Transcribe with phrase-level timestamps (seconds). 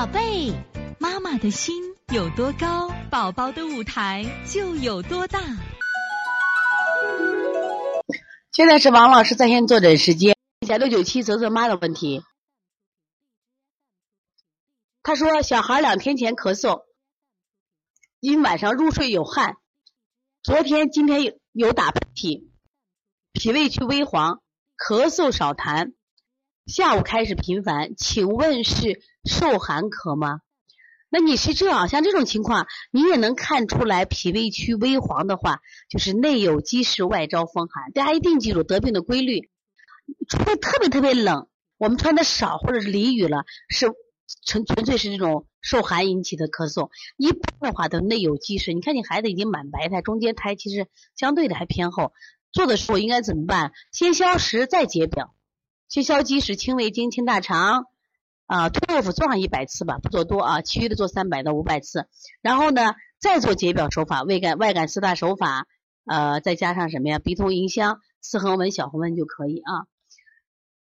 [0.00, 0.54] 宝贝，
[0.98, 5.38] 妈妈的心有多高，宝宝的舞台就有多大。
[8.50, 12.24] 现在是王老师在线坐诊时间，一六九七泽泽妈的问题。
[15.02, 16.84] 他说，小孩两天前咳嗽，
[18.20, 19.58] 因晚上入睡有汗，
[20.42, 22.48] 昨天今天有有打喷嚏，
[23.34, 24.40] 脾胃区微黄，
[24.78, 25.92] 咳嗽少痰。
[26.70, 30.40] 下午开始频繁，请问是受寒咳吗？
[31.08, 37.90] 那你是这样，像这种情况，你也能看出来脾胃区微黄的话，就是内有积食，外招风寒。
[37.90, 39.50] 大家一定记住得病的规律，
[40.28, 43.92] 除非特别特别冷，我们穿的少或者是淋雨了，是
[44.46, 46.90] 纯纯粹是这种受寒引起的咳嗽。
[47.16, 48.72] 一般的话都内有积食。
[48.74, 52.12] 你看你孩子已经满白胎，中间胎其实相对的还偏厚，
[52.52, 53.72] 做的时候应该怎么办？
[53.90, 55.34] 先消食再解表。
[55.90, 57.86] 去消积食，清胃经，清大肠，
[58.46, 62.06] 啊，退热服做上一百次吧，不做多啊，其余的做三百到五百次。
[62.42, 65.66] 然后呢，再做解表手法，胃感外感四大手法，
[66.04, 67.18] 呃，再加上什么呀？
[67.18, 69.86] 鼻通迎香、四横纹、小横纹就可以啊。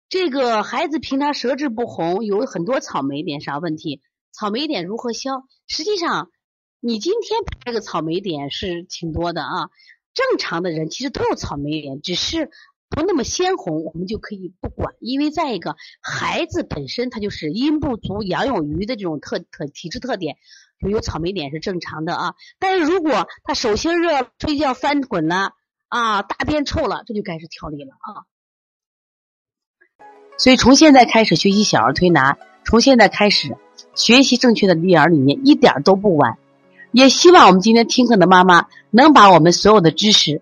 [0.08, 4.02] 这个孩子平常舌质不红，有很多草莓点啥问题？
[4.32, 5.44] 草莓点如何消？
[5.68, 6.32] 实际上，
[6.80, 9.70] 你今天这个草莓点是挺多的啊。
[10.14, 12.50] 正常的人其实都有草莓点，只是。
[12.90, 20.38] 不那么鲜红，我们就可以不管，因为再一个，孩子本身他就是阴不足阳有余的这种特特体质特点，
[20.80, 22.36] 就有草莓点是正常的啊。
[22.60, 25.54] 但是如果他手心热、睡觉翻滚了
[25.88, 28.24] 啊、大便臭了，这就该是调理了啊。
[30.38, 33.58] 所以从现在开始学习小儿推拿，从现在开始
[33.94, 36.38] 学习正确的育儿理念，一点都不晚。
[36.92, 40.42] 也希望我们今天听课的妈妈能把我们所有的知识。